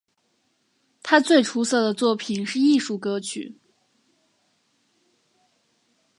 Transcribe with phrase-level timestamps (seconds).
[1.03, 3.59] 他最出色的作品是艺术歌曲。